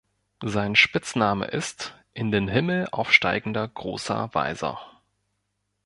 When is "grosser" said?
3.67-4.31